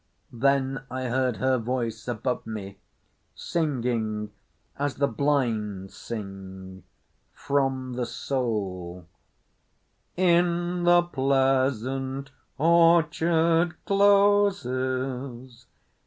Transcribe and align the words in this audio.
Then 0.33 0.81
I 0.89 1.03
heard 1.09 1.37
her 1.37 1.59
voice 1.59 2.07
above 2.07 2.47
me, 2.47 2.79
singing 3.35 4.31
as 4.79 4.95
the 4.95 5.05
blind 5.05 5.91
sing—from 5.91 6.83
the 7.93 8.07
soul:— 8.07 9.05
In 10.17 10.85
the 10.85 11.03
pleasant 11.03 12.31
orchard 12.57 13.75
closes. 13.85 15.67